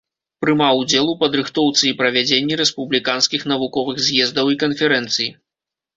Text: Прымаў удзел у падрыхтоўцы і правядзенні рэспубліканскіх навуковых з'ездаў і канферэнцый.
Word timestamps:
Прымаў 0.43 0.79
удзел 0.83 1.09
у 1.11 1.13
падрыхтоўцы 1.23 1.83
і 1.89 1.93
правядзенні 2.01 2.53
рэспубліканскіх 2.61 3.41
навуковых 3.55 3.97
з'ездаў 4.07 4.45
і 4.55 4.59
канферэнцый. 4.65 5.27